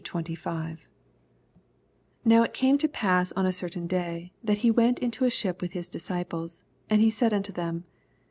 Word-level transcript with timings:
22—25 0.01 0.09
22 0.09 0.79
Now 2.25 2.41
it 2.41 2.55
came 2.55 2.75
to 2.79 2.87
pass 2.87 3.31
on 3.33 3.45
a 3.45 3.53
certain 3.53 3.85
day, 3.85 4.33
that 4.43 4.57
he 4.65 4.71
went 4.71 4.97
into 4.97 5.25
a 5.25 5.29
ship 5.29 5.61
with 5.61 5.73
his 5.73 5.91
disciplea: 5.91 6.63
and 6.89 7.01
he 7.03 7.11
said 7.11 7.31
unto 7.33 7.51
them. 7.51 7.83